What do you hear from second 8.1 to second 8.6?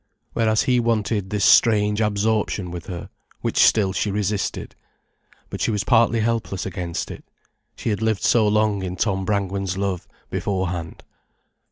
so